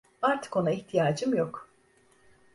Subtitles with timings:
[0.21, 1.69] Artık ona ihtiyacım yok.